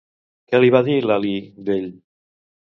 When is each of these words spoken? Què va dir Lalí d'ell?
Què 0.53 0.61
va 0.77 0.81
dir 0.87 0.95
Lalí 1.05 1.37
d'ell? 1.69 1.89